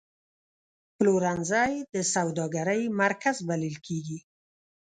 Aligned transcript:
پلورنځی 0.95 1.73
د 1.93 1.95
سوداګرۍ 2.13 2.83
مرکز 3.01 3.35
بلل 3.47 3.75
کېږي. 3.87 4.19